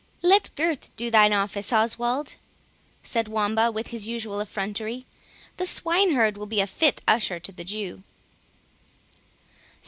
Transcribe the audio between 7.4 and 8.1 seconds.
the Jew."